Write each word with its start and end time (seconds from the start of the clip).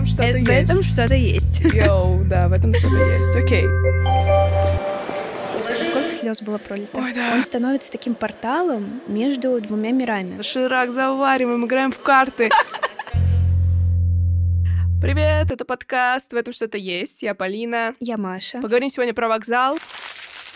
этом 0.00 0.06
что-то 0.06 0.24
есть. 0.24 0.48
В 0.48 0.50
этом 0.50 0.82
что-то 0.82 1.14
есть. 1.14 1.60
Йоу, 1.74 2.24
да, 2.24 2.48
в 2.48 2.52
этом 2.52 2.74
что-то 2.74 2.96
есть. 2.96 3.36
Окей. 3.36 3.66
Сколько 5.84 6.12
слез 6.12 6.42
было 6.42 6.58
пролито? 6.58 6.98
Ой, 6.98 7.12
да. 7.14 7.32
Он 7.34 7.42
становится 7.42 7.92
таким 7.92 8.14
порталом 8.14 9.00
между 9.06 9.60
двумя 9.60 9.92
мирами. 9.92 10.36
Доширак 10.36 10.92
завариваем, 10.92 11.64
играем 11.64 11.92
в 11.92 11.98
карты. 11.98 12.50
Привет, 15.00 15.50
это 15.50 15.64
подкаст 15.64 16.32
«В 16.32 16.36
этом 16.36 16.52
что-то 16.52 16.76
есть». 16.76 17.22
Я 17.22 17.34
Полина. 17.34 17.94
Я 18.00 18.18
Маша. 18.18 18.60
Поговорим 18.60 18.90
сегодня 18.90 19.14
про 19.14 19.28
вокзал. 19.28 19.78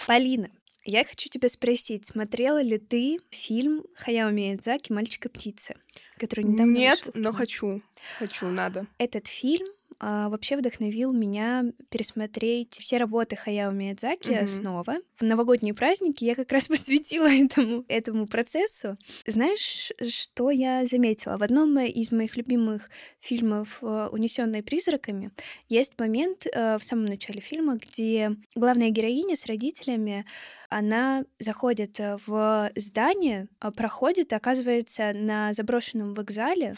Полина, 0.07 0.49
я 0.85 1.05
хочу 1.05 1.29
тебя 1.29 1.49
спросить, 1.49 2.07
смотрела 2.07 2.63
ли 2.63 2.79
ты 2.79 3.19
фильм 3.31 3.85
Хаяо 3.97 4.31
Миядзаки 4.31 4.93
«Мальчик 4.93 5.27
и 5.27 5.29
птица», 5.29 5.75
который 6.19 6.45
недавно 6.45 6.77
Нет, 6.77 7.11
но 7.15 7.33
хочу. 7.33 7.83
Хочу, 8.19 8.47
надо. 8.47 8.87
Этот 8.99 9.27
фильм 9.27 9.67
а, 10.01 10.29
вообще 10.29 10.57
вдохновил 10.57 11.13
меня 11.13 11.65
пересмотреть 11.91 12.75
все 12.75 12.99
работы 12.99 13.37
Хаяо 13.37 13.71
Миядзаки 13.71 14.31
Мгм. 14.31 14.47
снова. 14.47 14.97
В 15.19 15.23
новогодние 15.23 15.75
праздники 15.75 16.25
я 16.25 16.35
как 16.35 16.51
раз 16.53 16.69
посвятила 16.69 17.27
этому, 17.33 17.85
этому 17.89 18.27
процессу. 18.27 18.97
Знаешь, 19.27 19.93
что 20.09 20.51
я 20.51 20.85
заметила? 20.87 21.37
В 21.37 21.43
одном 21.43 21.79
из 21.79 22.13
моих 22.13 22.37
любимых 22.37 22.91
фильмов 23.21 23.79
«Унесенные 23.83 24.63
призраками» 24.63 25.31
есть 25.69 25.99
момент 25.99 26.47
э, 26.47 26.79
в 26.79 26.85
самом 26.85 27.07
начале 27.07 27.41
фильма, 27.41 27.77
где 27.77 28.37
главная 28.55 28.91
героиня 28.91 29.37
с 29.37 29.47
родителями 29.47 30.25
она 30.69 31.25
заходит 31.39 32.01
э, 32.01 32.17
в 32.27 32.71
здание, 32.77 33.49
проходит, 33.77 34.33
оказывается 34.33 35.13
на 35.15 35.53
заброшенном 35.53 36.15
вокзале, 36.15 36.75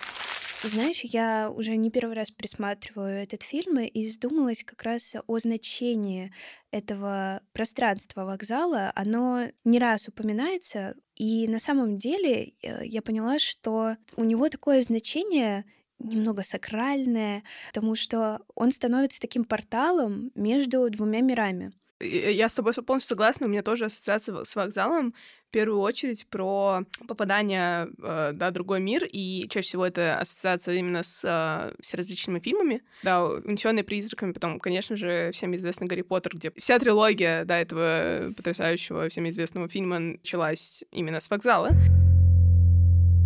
знаешь, 0.69 1.01
я 1.03 1.51
уже 1.51 1.77
не 1.77 1.91
первый 1.91 2.15
раз 2.15 2.31
пересматриваю 2.31 3.23
этот 3.23 3.43
фильм 3.43 3.79
и 3.79 4.07
задумалась 4.07 4.63
как 4.65 4.83
раз 4.83 5.17
о 5.27 5.39
значении 5.39 6.33
этого 6.71 7.43
пространства 7.53 8.25
вокзала. 8.25 8.93
Оно 8.95 9.49
не 9.65 9.79
раз 9.79 10.09
упоминается, 10.09 10.95
и 11.15 11.49
на 11.49 11.59
самом 11.59 11.99
деле 11.99 12.55
э, 12.63 12.87
я 12.87 13.03
поняла, 13.03 13.39
что 13.39 13.97
у 14.17 14.25
него 14.25 14.49
такое 14.49 14.81
значение 14.81 15.65
немного 15.99 16.43
сакральное, 16.43 17.43
потому 17.69 17.95
что 17.95 18.41
он 18.55 18.71
становится 18.71 19.21
таким 19.21 19.45
порталом 19.45 20.31
между 20.35 20.89
двумя 20.91 21.21
мирами. 21.21 21.73
И- 22.01 22.33
Я 22.33 22.49
с 22.49 22.55
тобой 22.55 22.73
полностью 22.75 23.09
согласна. 23.17 23.47
У 23.47 23.51
меня 23.51 23.63
тоже 23.63 23.87
ассоциация 23.87 24.45
с 24.45 24.55
вокзалом. 24.57 25.15
В 25.49 25.51
первую 25.53 25.81
очередь 25.81 26.27
про 26.29 26.83
попадание 27.09 27.89
э, 28.03 28.33
да, 28.35 28.51
в 28.51 28.53
другой 28.53 28.81
мир. 28.81 29.05
И 29.11 29.49
чаще 29.49 29.69
всего 29.69 29.87
это 29.87 30.19
ассоциация 30.19 30.75
именно 30.75 31.03
с 31.03 31.23
э, 31.25 31.75
всеразличными 31.81 32.39
фильмами. 32.41 32.83
Да, 33.03 33.25
«Унесённые 33.25 33.85
призраками». 33.85 34.33
Потом, 34.33 34.61
конечно 34.61 34.97
же, 34.97 35.31
всем 35.33 35.55
известный 35.57 35.87
«Гарри 35.87 36.03
Поттер», 36.03 36.33
где 36.35 36.53
вся 36.57 36.79
трилогия 36.79 37.45
да, 37.45 37.59
этого 37.59 38.33
потрясающего, 38.37 39.09
всем 39.09 39.29
известного 39.29 39.69
фильма 39.69 39.99
началась 39.99 40.85
именно 40.91 41.21
с 41.21 41.31
вокзала. 41.31 41.71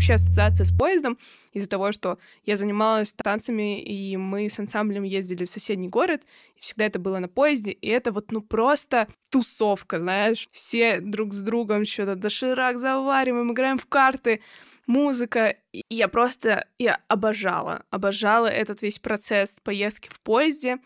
Вообще 0.00 0.14
ассоциация 0.14 0.64
с 0.64 0.72
поездом 0.72 1.18
из-за 1.52 1.68
того, 1.68 1.92
что 1.92 2.18
я 2.46 2.56
занималась 2.56 3.12
танцами, 3.12 3.82
и 3.82 4.16
мы 4.16 4.48
с 4.48 4.58
ансамблем 4.58 5.02
ездили 5.02 5.44
в 5.44 5.50
соседний 5.50 5.90
город, 5.90 6.22
и 6.56 6.60
всегда 6.62 6.86
это 6.86 6.98
было 6.98 7.18
на 7.18 7.28
поезде, 7.28 7.72
и 7.72 7.88
это 7.88 8.10
вот, 8.10 8.32
ну, 8.32 8.40
просто 8.40 9.08
тусовка, 9.30 9.98
знаешь. 9.98 10.48
Все 10.52 11.00
друг 11.00 11.34
с 11.34 11.42
другом 11.42 11.84
что-то 11.84 12.16
доширак 12.16 12.78
завариваем, 12.78 13.52
играем 13.52 13.76
в 13.76 13.84
карты, 13.84 14.40
музыка. 14.86 15.56
И 15.70 15.84
я 15.90 16.08
просто, 16.08 16.64
я 16.78 16.98
обожала, 17.06 17.84
обожала 17.90 18.46
этот 18.46 18.80
весь 18.80 18.98
процесс 18.98 19.58
поездки 19.62 20.08
в 20.08 20.18
поезде 20.20 20.78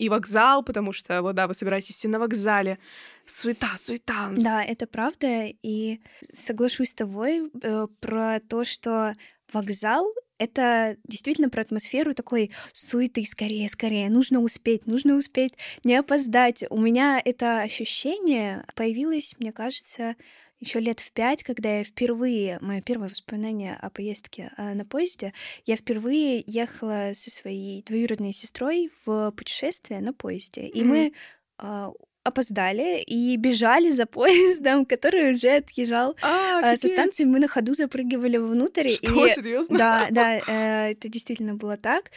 и 0.00 0.08
вокзал, 0.08 0.62
потому 0.62 0.92
что, 0.92 1.20
вот 1.22 1.34
да, 1.34 1.46
вы 1.46 1.54
собираетесь 1.54 1.94
все 1.94 2.08
на 2.08 2.18
вокзале, 2.18 2.78
суета, 3.26 3.76
суета. 3.76 4.30
Да, 4.36 4.62
это 4.62 4.86
правда, 4.86 5.46
и 5.62 6.00
соглашусь 6.32 6.90
с 6.90 6.94
тобой 6.94 7.50
э, 7.62 7.86
про 8.00 8.40
то, 8.40 8.64
что 8.64 9.12
вокзал 9.52 10.12
это 10.38 10.96
действительно 11.04 11.50
про 11.50 11.60
атмосферу 11.60 12.14
такой 12.14 12.50
суеты, 12.72 13.26
скорее, 13.26 13.68
скорее, 13.68 14.08
нужно 14.08 14.40
успеть, 14.40 14.86
нужно 14.86 15.16
успеть, 15.16 15.52
не 15.84 15.94
опоздать. 15.96 16.64
У 16.70 16.80
меня 16.80 17.20
это 17.22 17.60
ощущение 17.60 18.64
появилось, 18.74 19.36
мне 19.38 19.52
кажется, 19.52 20.16
еще 20.60 20.78
лет 20.78 21.00
в 21.00 21.12
пять, 21.12 21.42
когда 21.42 21.78
я 21.78 21.84
впервые, 21.84 22.58
мое 22.60 22.82
первое 22.82 23.08
воспоминание 23.08 23.76
о 23.80 23.90
поездке 23.90 24.52
э, 24.56 24.74
на 24.74 24.84
поезде, 24.84 25.32
я 25.64 25.76
впервые 25.76 26.44
ехала 26.46 27.12
со 27.14 27.30
своей 27.30 27.82
двоюродной 27.82 28.32
сестрой 28.32 28.90
в 29.04 29.32
путешествие 29.32 30.00
на 30.00 30.12
поезде, 30.12 30.66
и 30.66 30.80
Мгм. 30.82 30.88
мы 30.88 31.12
э, 31.58 31.90
опоздали 32.22 33.02
и 33.02 33.36
бежали 33.36 33.90
за 33.90 34.06
поездом, 34.06 34.84
который 34.84 35.32
уже 35.32 35.48
отъезжал 35.48 36.16
А, 36.22 36.72
а, 36.72 36.76
со 36.76 36.88
станции. 36.88 37.24
Мы 37.24 37.38
на 37.38 37.48
ходу 37.48 37.74
запрыгивали 37.74 38.36
внутрь. 38.36 38.88
Что, 38.90 39.26
и... 39.26 39.30
серьезно? 39.30 39.78
Да, 39.78 40.08
да, 40.10 40.38
э, 40.38 40.92
это 40.92 41.08
действительно 41.08 41.54
было 41.54 41.76
так. 41.76 42.10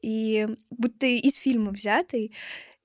И 0.00 0.46
будто 0.70 1.06
из 1.06 1.36
фильма 1.36 1.70
взятый. 1.70 2.32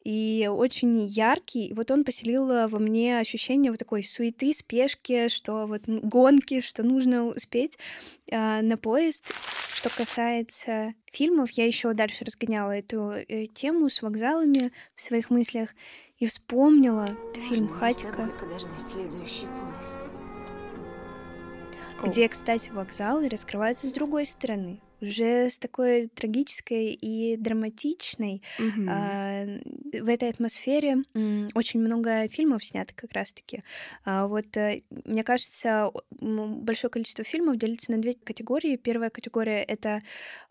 И 0.08 0.48
очень 0.50 1.06
яркий. 1.06 1.66
И 1.68 1.74
вот 1.74 1.92
он 1.92 2.06
поселил 2.06 2.46
во 2.70 2.80
мне 2.80 3.20
ощущение 3.20 3.72
вот 3.72 3.80
такой 3.80 4.06
суеты, 4.06 4.54
спешки, 4.54 5.28
что 5.28 5.68
вот 5.68 5.82
гонки, 5.86 6.62
что 6.62 6.82
нужно 6.82 7.26
успеть 7.26 7.78
э, 8.32 8.62
на 8.62 8.78
поезд. 8.78 9.26
Что 9.76 9.90
касается 9.90 10.94
фильмов, 11.12 11.50
я 11.52 11.66
еще 11.66 11.92
дальше 11.94 12.24
разгоняла 12.24 12.72
эту 12.72 13.12
э, 13.12 13.48
тему 13.48 13.90
с 13.90 14.02
вокзалами 14.02 14.72
в 14.96 15.02
своих 15.02 15.30
мыслях 15.30 15.72
и 16.20 16.26
вспомнила 16.26 17.10
фильм 17.36 17.66
Можно 17.66 17.76
с 17.76 17.80
«Хатика», 17.80 18.32
подождать 18.40 18.88
следующий 18.88 19.48
поезд. 19.48 19.98
Где, 22.02 22.30
кстати, 22.30 22.70
вокзалы 22.70 23.28
раскрываются 23.28 23.88
с 23.88 23.92
другой 23.92 24.26
стороны, 24.26 24.80
уже 25.02 25.50
с 25.50 25.60
такой 25.60 26.08
трагической 26.08 26.94
и 26.94 27.38
драматичной. 27.38 28.42
Мгм. 28.58 28.88
А, 28.90 29.46
в 29.46 30.10
этой 30.10 30.30
атмосфере 30.30 30.98
очень 31.56 31.80
много 31.80 32.28
фильмов 32.30 32.64
снято 32.66 32.94
как 32.96 33.14
раз-таки. 33.14 33.64
А, 34.06 34.28
Вот, 34.28 34.56
э, 34.58 34.82
мне 35.06 35.24
кажется, 35.24 35.92
большое 36.20 36.92
количество 36.92 37.24
фильмов 37.24 37.58
делится 37.58 37.92
на 37.92 38.00
две 38.00 38.14
категории. 38.14 38.76
Первая 38.78 39.10
категория— 39.10 39.64
это 39.68 40.02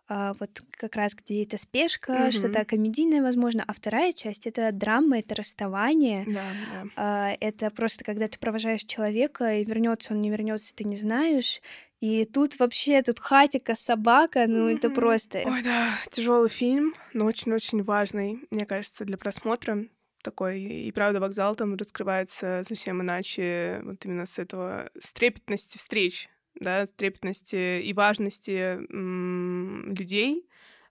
а, 0.09 0.35
вот 0.39 0.63
как 0.71 0.95
раз 0.95 1.15
где 1.15 1.43
это 1.43 1.59
спешка, 1.59 2.13
Мгм. 2.13 2.31
что-то 2.31 2.65
комедийное, 2.65 3.23
возможно, 3.23 3.65
а 3.67 3.73
вторая 3.73 4.13
часть— 4.13 4.47
это 4.49 4.71
драма, 4.73 5.19
это 5.19 5.35
расставание, 5.35 6.25
Да, 6.27 6.53
да. 6.71 6.85
а, 6.97 7.33
это 7.41 7.71
просто 7.71 8.05
когда 8.05 8.29
ты 8.29 8.39
провожаешь 8.39 8.85
человека, 8.85 9.57
и 9.57 9.65
вернется 9.65 10.15
он, 10.15 10.21
не 10.21 10.31
вернется, 10.31 10.75
ты 10.77 10.85
не 10.85 10.97
знаешь. 10.97 11.61
И 12.01 12.25
тут 12.27 12.59
вообще, 12.59 13.03
тут 13.03 13.19
хатика, 13.21 13.75
собака, 13.75 14.47
ну 14.47 14.69
это 14.69 14.89
Мгм. 14.89 14.95
просто... 14.95 15.39
Ой, 15.45 15.63
да, 15.63 15.89
тяжелый 16.11 16.51
фильм, 16.51 16.95
но 17.15 17.25
очень-очень 17.25 17.83
важный, 17.83 18.41
мне 18.51 18.67
кажется, 18.67 19.05
для 19.05 19.17
просмотра. 19.17 19.87
Такой, 20.23 20.61
и 20.61 20.93
правда, 20.93 21.21
вокзал 21.21 21.55
там 21.55 21.77
раскрывается 21.77 22.63
совсем 22.67 23.01
иначе, 23.01 23.81
вот 23.85 24.05
именно 24.05 24.27
с 24.27 24.39
этого, 24.39 24.91
с 24.99 25.13
трепетности 25.13 25.79
встреч, 25.79 26.29
да, 26.59 26.85
с 26.85 26.93
трепетности 26.93 27.81
и 27.81 27.93
важности 27.93 28.85
м, 28.93 29.95
людей 29.95 30.49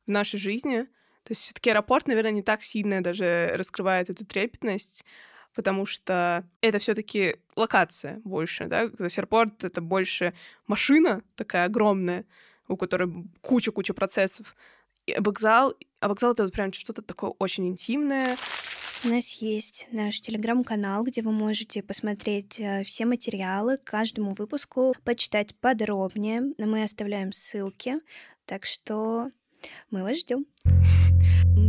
в 0.07 0.11
нашей 0.11 0.39
жизни. 0.39 0.83
То 1.23 1.31
есть 1.31 1.41
все 1.41 1.53
таки 1.53 1.69
аэропорт, 1.71 2.07
наверное, 2.07 2.31
не 2.31 2.43
так 2.43 2.61
сильно 2.63 3.03
даже 3.03 3.51
раскрывает 3.55 4.09
эту 4.09 4.25
трепетность, 4.25 5.03
потому 5.55 5.85
что 5.85 6.45
это 6.61 6.79
все 6.79 6.93
таки 6.93 7.37
локация 7.55 8.21
больше, 8.23 8.67
да, 8.67 8.89
то 8.89 9.05
есть 9.05 9.17
аэропорт— 9.17 9.63
это 9.63 9.81
больше 9.81 10.33
машина 10.67 11.23
такая 11.35 11.65
огромная, 11.65 12.25
у 12.67 12.77
которой 12.77 13.09
куча-куча 13.41 13.93
процессов. 13.93 14.55
И 15.05 15.15
вокзал, 15.19 15.75
а 15.99 16.09
вокзал— 16.09 16.31
это 16.33 16.43
вот 16.43 16.51
прям 16.51 16.73
что-то 16.73 17.01
такое 17.01 17.31
очень 17.39 17.67
интимное. 17.67 18.35
У 19.03 19.07
нас 19.07 19.33
есть 19.33 19.87
наш 19.91 20.19
телеграм-канал, 20.19 21.03
где 21.03 21.21
вы 21.21 21.31
можете 21.31 21.83
посмотреть 21.83 22.59
э, 22.59 22.83
все 22.83 23.05
материалы 23.05 23.77
к 23.77 23.83
каждому 23.83 24.33
выпуску, 24.33 24.95
почитать 25.03 25.55
подробнее. 25.55 26.53
Мы 26.57 26.81
оставляем 26.81 27.31
ссылки, 27.31 27.99
так 28.45 28.65
что 28.65 29.29
мы 29.91 30.01
вас 30.01 30.17
ждем. 30.17 30.45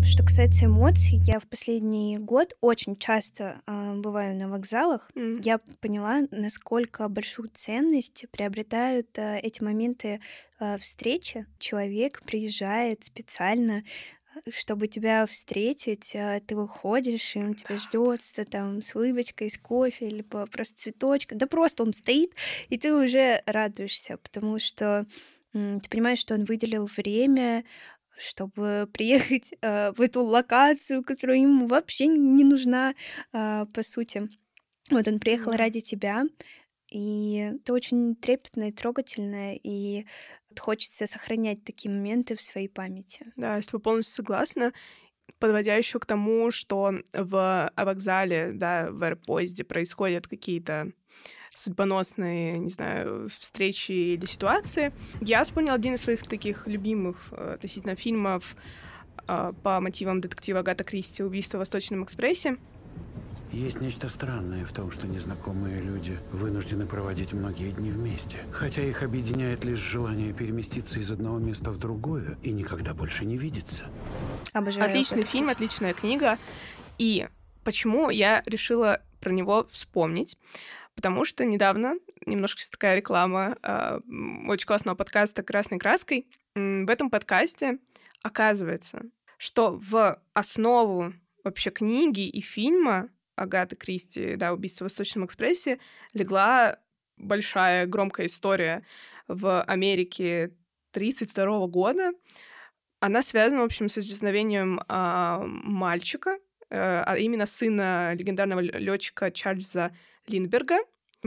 Что 0.04 0.24
касается 0.24 0.66
эмоций, 0.66 1.20
я 1.24 1.38
в 1.38 1.46
последний 1.46 2.16
год 2.18 2.56
очень 2.60 2.96
часто 2.96 3.60
э, 3.66 3.94
бываю 3.94 4.34
на 4.34 4.48
вокзалах. 4.48 5.10
М. 5.14 5.40
Я 5.40 5.58
поняла, 5.80 6.22
насколько 6.30 7.08
большую 7.08 7.48
ценность 7.52 8.24
приобретают 8.30 9.16
э, 9.18 9.38
эти 9.38 9.62
моменты 9.62 10.20
э, 10.58 10.78
встречи. 10.78 11.46
Человек 11.58 12.22
приезжает 12.24 13.04
специально 13.04 13.84
чтобы 14.50 14.86
тебя 14.86 15.24
встретить, 15.24 16.14
ты 16.46 16.56
выходишь, 16.56 17.36
и 17.36 17.38
он 17.38 17.54
тебя 17.54 17.78
ждет 17.78 18.20
там 18.50 18.82
с 18.82 18.94
улыбочкой, 18.94 19.48
с 19.48 19.56
кофе, 19.56 20.10
либо 20.10 20.44
просто 20.44 20.78
цветочком. 20.78 21.38
Да 21.38 21.46
просто 21.46 21.82
он 21.82 21.94
стоит, 21.94 22.32
и 22.68 22.76
ты 22.76 22.94
уже 22.94 23.42
радуешься, 23.46 24.18
потому 24.18 24.58
что 24.58 25.06
ты 25.52 25.88
понимаешь, 25.88 26.18
что 26.18 26.34
он 26.34 26.44
выделил 26.44 26.84
время, 26.84 27.64
чтобы 28.18 28.88
приехать 28.92 29.52
э, 29.60 29.92
в 29.92 30.00
эту 30.00 30.22
локацию, 30.24 31.02
которая 31.02 31.38
ему 31.38 31.66
вообще 31.66 32.06
не 32.06 32.44
нужна, 32.44 32.94
э, 33.32 33.66
по 33.72 33.82
сути. 33.82 34.28
Вот 34.90 35.08
он 35.08 35.18
приехал 35.18 35.52
Да. 35.52 35.58
ради 35.58 35.80
тебя, 35.80 36.24
и 36.90 37.52
это 37.60 37.72
очень 37.72 38.14
трепетно 38.14 38.68
и 38.68 38.72
трогательно, 38.72 39.54
и 39.56 40.06
вот 40.48 40.60
хочется 40.60 41.06
сохранять 41.06 41.64
такие 41.64 41.90
моменты 41.90 42.36
в 42.36 42.42
своей 42.42 42.68
памяти. 42.68 43.26
Да, 43.36 43.56
я 43.56 43.62
с 43.62 43.66
тобой 43.66 43.80
полностью 43.82 44.14
согласна. 44.14 44.72
Подводя 45.40 45.74
еще 45.74 45.98
к 45.98 46.06
тому, 46.06 46.52
что 46.52 46.92
в 47.12 47.72
вокзале, 47.76 48.52
да, 48.54 48.88
в 48.92 49.02
аэропоезде 49.02 49.64
происходят 49.64 50.28
какие-то 50.28 50.92
судьбоносные, 51.56 52.58
не 52.58 52.68
знаю, 52.68 53.28
встречи 53.28 53.92
или 53.92 54.26
ситуации. 54.26 54.92
Я 55.20 55.42
вспомнила 55.42 55.74
один 55.74 55.94
из 55.94 56.02
своих 56.02 56.26
таких 56.26 56.66
любимых 56.66 57.16
э, 57.30 57.54
относительно 57.54 57.96
фильмов 57.96 58.56
э, 59.26 59.52
по 59.62 59.80
мотивам 59.80 60.20
детектива 60.20 60.60
Агата 60.60 60.84
Кристи 60.84 61.24
«Убийство 61.24 61.56
в 61.56 61.60
Восточном 61.60 62.04
экспрессе». 62.04 62.58
Есть 63.52 63.80
нечто 63.80 64.10
странное 64.10 64.66
в 64.66 64.72
том, 64.72 64.90
что 64.90 65.06
незнакомые 65.06 65.80
люди 65.80 66.18
вынуждены 66.30 66.84
проводить 66.84 67.32
многие 67.32 67.70
дни 67.70 67.90
вместе. 67.90 68.36
Хотя 68.52 68.82
их 68.82 69.02
объединяет 69.02 69.64
лишь 69.64 69.78
желание 69.78 70.34
переместиться 70.34 70.98
из 70.98 71.10
одного 71.10 71.38
места 71.38 71.70
в 71.70 71.78
другое 71.78 72.36
и 72.42 72.50
никогда 72.50 72.92
больше 72.92 73.24
не 73.24 73.38
видеться. 73.38 73.84
Обожаю 74.52 74.86
Отличный 74.86 75.22
фильм, 75.22 75.48
отличная 75.48 75.94
книга. 75.94 76.36
И 76.98 77.28
почему 77.64 78.10
я 78.10 78.42
решила 78.44 79.00
про 79.20 79.30
него 79.32 79.66
вспомнить? 79.70 80.36
Потому 80.96 81.26
что 81.26 81.44
недавно, 81.44 81.94
немножко 82.24 82.60
такая 82.70 82.96
реклама 82.96 83.56
э, 83.62 84.00
очень 84.48 84.66
классного 84.66 84.96
подкаста 84.96 85.42
«Красной 85.42 85.78
краской», 85.78 86.26
в 86.54 86.90
этом 86.90 87.10
подкасте 87.10 87.78
оказывается, 88.22 89.02
что 89.36 89.78
в 89.78 90.18
основу 90.32 91.12
вообще 91.44 91.70
книги 91.70 92.26
и 92.26 92.40
фильма 92.40 93.10
Агаты 93.36 93.76
Кристи, 93.76 94.36
да, 94.36 94.54
«Убийство 94.54 94.84
в 94.84 94.86
Восточном 94.86 95.26
экспрессе» 95.26 95.78
легла 96.14 96.78
большая 97.18 97.86
громкая 97.86 98.26
история 98.26 98.82
в 99.28 99.62
Америке 99.64 100.54
1932 100.92 101.66
года. 101.66 102.12
Она 103.00 103.20
связана, 103.20 103.60
в 103.60 103.66
общем, 103.66 103.90
с 103.90 103.98
исчезновением 103.98 104.80
а, 104.88 105.42
мальчика, 105.44 106.38
э, 106.70 107.02
а 107.04 107.16
именно 107.18 107.44
сына 107.44 108.14
легендарного 108.14 108.60
летчика 108.60 109.30
Чарльза 109.30 109.94
Линдберга. 110.28 110.78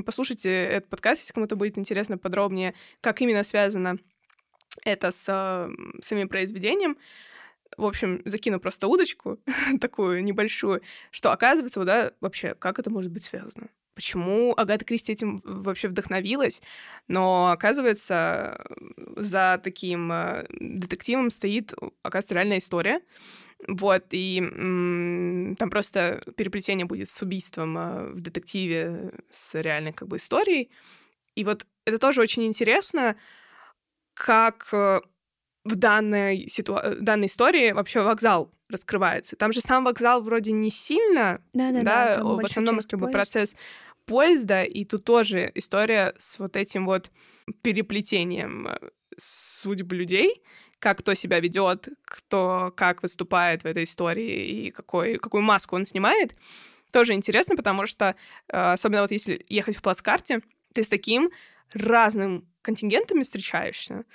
Послушайте 0.06 0.50
этот 0.50 0.90
подкаст, 0.90 1.22
если 1.22 1.34
кому-то 1.34 1.56
будет 1.56 1.78
интересно 1.78 2.18
подробнее, 2.18 2.74
как 3.02 3.22
именно 3.22 3.44
связано 3.44 3.98
это 4.84 5.12
с 5.12 5.26
а, 5.30 5.70
самим 6.02 6.30
произведением. 6.30 6.98
В 7.78 7.86
общем, 7.86 8.22
закину 8.26 8.60
просто 8.60 8.88
удочку 8.88 9.40
такую 9.82 10.24
небольшую, 10.24 10.82
что 11.12 11.32
оказывается, 11.32 11.84
да, 11.84 12.14
вообще, 12.22 12.56
как 12.56 12.80
это 12.80 12.90
может 12.90 13.12
быть 13.12 13.24
связано? 13.24 13.70
Почему 13.96 14.54
Агата 14.56 14.86
Кристи 14.86 15.12
этим 15.12 15.42
вообще 15.44 15.90
вдохновилась? 15.90 16.62
Но 17.10 17.52
оказывается, 17.52 18.66
за 19.18 19.60
таким 19.62 20.10
э, 20.12 20.46
детективом 20.50 21.30
стоит, 21.30 21.74
оказывается, 22.02 22.36
реальная 22.36 22.60
история. 22.60 23.02
Вот, 23.68 24.06
и 24.12 24.40
там 25.58 25.70
просто 25.70 26.22
переплетение 26.38 26.86
будет 26.86 27.10
с 27.10 27.22
убийством 27.22 27.78
э, 27.78 28.12
в 28.12 28.22
детективе 28.22 29.12
с 29.32 29.56
реальной 29.56 29.92
как 29.92 30.08
бы 30.08 30.18
историей. 30.18 30.70
И 31.36 31.44
вот 31.44 31.66
это 31.86 31.98
тоже 31.98 32.22
очень 32.22 32.46
интересно, 32.46 33.18
как 34.14 34.70
э, 34.72 35.02
в 35.66 35.76
данной, 35.76 36.46
ситуа- 36.48 36.96
данной 37.00 37.28
истории 37.28 37.72
вообще 37.72 38.02
вокзал 38.02 38.52
раскрывается. 38.70 39.36
Там 39.36 39.52
же 39.52 39.62
сам 39.62 39.84
вокзал 39.84 40.22
вроде 40.22 40.52
не 40.52 40.70
сильно, 40.70 41.42
Да-да-да, 41.54 41.84
да, 41.84 42.16
там 42.16 42.28
в 42.28 42.36
большая 42.38 42.64
основном 42.64 42.80
как 42.80 43.00
бы 43.00 43.10
процесс 43.10 43.56
поезда, 44.06 44.64
и 44.64 44.86
тут 44.86 45.04
тоже 45.04 45.52
история 45.56 46.14
с 46.18 46.40
вот 46.40 46.56
этим 46.56 46.86
вот 46.86 47.12
переплетением 47.62 48.68
э, 48.68 48.78
судьб 49.18 49.92
людей, 49.92 50.42
как 50.80 51.00
кто 51.00 51.14
себя 51.14 51.40
ведет, 51.40 51.90
кто 52.06 52.74
как 52.76 53.04
выступает 53.04 53.64
в 53.64 53.68
этой 53.68 53.84
истории 53.84 54.48
и 54.48 54.72
какой, 54.72 55.18
какую 55.18 55.44
маску 55.44 55.76
он 55.76 55.86
снимает. 55.86 56.34
Тоже 56.92 57.14
интересно, 57.14 57.56
потому 57.56 57.86
что, 57.86 58.16
э, 58.48 58.72
особенно 58.74 59.02
вот 59.02 59.12
если 59.12 59.46
ехать 59.50 59.76
в 59.76 59.82
плацкарте, 59.82 60.42
ты 60.74 60.84
с 60.84 60.90
таким 60.90 61.30
разным 61.74 62.48
контингентами 62.62 63.22
встречаешься. 63.22 64.06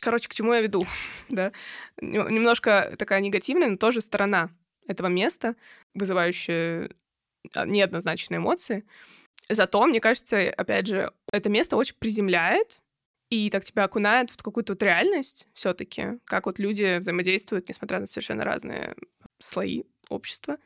Короче, 0.00 0.28
к 0.28 0.34
чему 0.34 0.52
я 0.52 0.60
веду, 0.60 0.86
да? 1.28 1.52
Нем- 2.00 2.28
Немножко 2.28 2.94
такая 2.98 3.20
негативная, 3.20 3.68
но 3.68 3.76
тоже 3.76 4.00
сторона 4.00 4.50
этого 4.86 5.06
места, 5.06 5.54
вызывающая 5.94 6.90
а, 7.54 7.66
неоднозначные 7.66 8.38
эмоции. 8.38 8.84
Зато, 9.48 9.86
мне 9.86 10.00
кажется, 10.00 10.50
опять 10.50 10.86
же, 10.86 11.12
это 11.32 11.48
место 11.48 11.76
очень 11.76 11.96
приземляет 11.98 12.82
и 13.30 13.50
так 13.50 13.64
тебя 13.64 13.84
окунает 13.84 14.30
в 14.30 14.42
какую-то 14.42 14.72
вот 14.72 14.82
реальность 14.82 15.48
все 15.52 15.74
таки 15.74 16.18
как 16.24 16.46
вот 16.46 16.58
люди 16.58 16.98
взаимодействуют, 16.98 17.68
несмотря 17.68 18.00
на 18.00 18.06
совершенно 18.06 18.44
разные 18.44 18.94
слои 19.38 19.82
общества. 20.08 20.58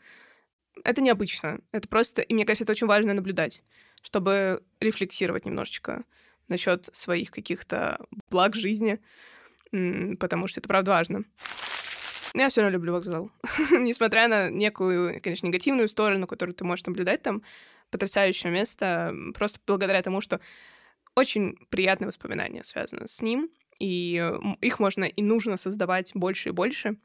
Это 0.85 1.03
необычно. 1.03 1.61
Это 1.73 1.89
просто... 1.89 2.23
И 2.23 2.35
мне 2.35 2.45
кажется, 2.45 2.65
это 2.65 2.73
очень 2.73 2.87
важно 2.87 3.15
наблюдать, 3.15 3.65
чтобы 4.03 4.63
рефлексировать 4.81 5.45
немножечко 5.45 6.05
насчет 6.49 6.89
своих 6.93 7.31
каких-то 7.31 8.05
благ 8.31 8.55
жизни, 8.55 9.01
потому 9.71 10.47
что 10.47 10.61
это 10.61 10.69
правда 10.69 10.93
важно. 10.93 11.25
Но 12.35 12.43
я 12.43 12.49
все 12.49 12.63
равно 12.63 12.75
люблю 12.75 12.93
вокзал. 12.93 13.31
Несмотря 13.71 14.29
на 14.29 14.49
некую, 14.49 15.21
конечно, 15.21 15.47
негативную 15.47 15.89
сторону, 15.89 16.27
которую 16.27 16.55
ты 16.55 16.65
можешь 16.65 16.87
наблюдать 16.87 17.23
там, 17.23 17.43
потрясающее 17.91 18.51
место, 18.51 19.15
просто 19.35 19.61
благодаря 19.67 20.01
тому, 20.03 20.21
что 20.21 20.41
очень 21.15 21.57
приятные 21.69 22.07
воспоминания 22.07 22.65
связаны 22.65 23.07
с 23.09 23.21
ним, 23.21 23.51
и 23.79 24.17
э, 24.21 24.39
их 24.61 24.81
можно 24.81 25.05
и 25.05 25.23
нужно 25.23 25.57
создавать 25.57 26.13
больше 26.15 26.51
и 26.51 26.53
больше. 26.53 26.97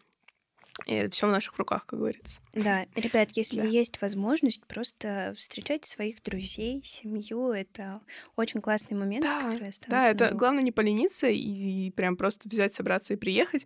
И 0.85 0.93
это 0.93 1.09
все 1.15 1.27
в 1.27 1.31
наших 1.31 1.57
руках, 1.57 1.87
как 1.87 1.99
говорится. 1.99 2.39
Да, 2.53 2.85
ребят, 2.95 3.31
если 3.31 3.61
Да. 3.61 3.67
есть 3.67 3.99
возможность, 3.99 4.65
просто 4.67 5.33
встречайте 5.35 5.89
своих 5.89 6.21
друзей, 6.21 6.83
семью. 6.83 7.49
Это 7.51 8.01
очень 8.35 8.61
классный 8.61 8.95
момент, 8.95 9.25
который 9.25 9.69
останется 9.69 9.89
да, 9.89 10.03
это 10.03 10.35
главное 10.35 10.61
не 10.61 10.71
полениться 10.71 11.27
и, 11.27 11.39
и 11.87 11.91
прям 11.91 12.15
просто 12.15 12.47
взять, 12.47 12.75
собраться 12.75 13.15
и 13.15 13.17
приехать. 13.17 13.65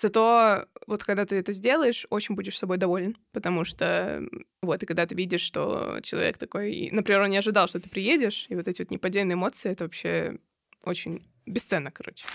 Зато 0.00 0.66
вот 0.86 1.02
когда 1.02 1.26
ты 1.26 1.36
это 1.36 1.50
сделаешь, 1.50 2.06
очень 2.10 2.36
будешь 2.36 2.56
собой 2.56 2.76
доволен, 2.76 3.16
потому 3.32 3.64
что 3.64 4.22
вот, 4.62 4.82
и 4.82 4.86
когда 4.86 5.06
ты 5.06 5.16
видишь, 5.16 5.40
что 5.40 5.98
человек 6.02 6.38
такой, 6.38 6.88
например, 6.92 7.22
он 7.22 7.30
не 7.30 7.38
ожидал, 7.38 7.66
что 7.66 7.80
ты 7.80 7.90
приедешь, 7.90 8.46
и 8.48 8.54
вот 8.54 8.68
эти 8.68 8.82
вот 8.82 8.92
неподдельные 8.92 9.34
эмоции, 9.34 9.72
это 9.72 9.84
вообще 9.84 10.38
очень 10.84 11.26
бесценно, 11.46 11.90
короче. 11.90 12.26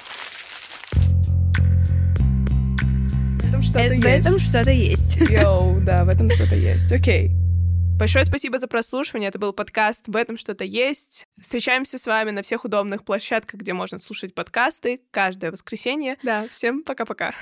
В 3.39 3.45
этом 3.45 3.61
что-то 3.61 3.79
Э, 3.79 3.97
В 3.99 4.05
этом 4.05 4.33
есть. 4.33 4.49
что-то 4.49 4.71
есть. 4.71 5.15
Йоу, 5.29 5.79
да, 5.81 6.03
в 6.03 6.09
этом 6.09 6.29
что-то 6.31 6.55
есть. 6.55 6.91
Окей. 6.91 7.31
Большое 7.97 8.25
спасибо 8.25 8.59
за 8.59 8.67
прослушивание. 8.67 9.29
Это 9.29 9.39
был 9.39 9.53
подкаст 9.53 10.07
«В 10.07 10.15
этом 10.15 10.37
что-то 10.37 10.63
есть». 10.63 11.27
Встречаемся 11.39 11.97
с 11.97 12.05
вами 12.05 12.31
на 12.31 12.41
всех 12.41 12.65
удобных 12.65 13.05
площадках, 13.05 13.61
где 13.61 13.73
можно 13.73 13.99
слушать 13.99 14.33
подкасты 14.33 15.01
каждое 15.11 15.51
воскресенье. 15.51 16.17
Да, 16.23 16.47
всем 16.49 16.83
пока-пока. 16.83 17.33